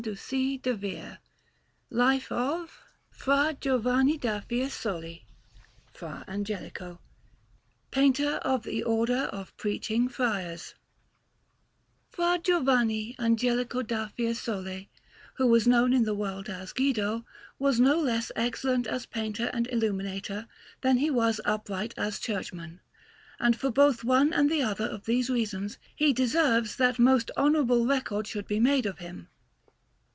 [0.01, 1.19] FRA GIOVANNI DA
[1.91, 2.69] FIESOLE
[3.11, 5.19] FRA GIOVANNI DA FIESOLE
[5.93, 6.99] [FRA ANGELICO]
[7.91, 10.73] PAINTER OF THE ORDER OF PREACHING FRIARS
[12.09, 14.87] Fra Giovanni Angelico da Fiesole,
[15.35, 17.23] who was known in the world as Guido,
[17.59, 20.47] was no less excellent as painter and illuminator
[20.81, 22.79] than he was upright as churchman,
[23.39, 27.85] and for both one and the other of these reasons he deserves that most honourable
[27.85, 29.27] record should be made of him.